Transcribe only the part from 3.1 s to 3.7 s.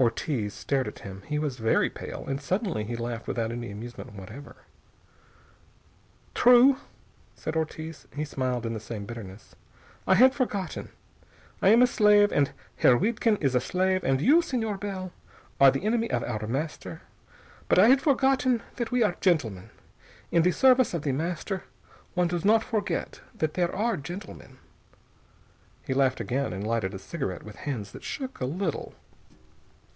without any